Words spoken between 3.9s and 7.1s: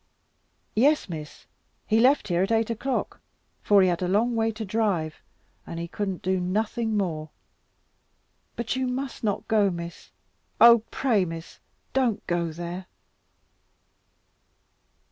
a long way to drive, and he couldn't do nothing